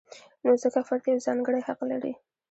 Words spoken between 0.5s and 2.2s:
ځکه فرد یو ځانګړی حق لري.